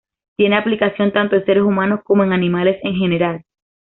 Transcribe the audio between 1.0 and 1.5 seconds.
tanto en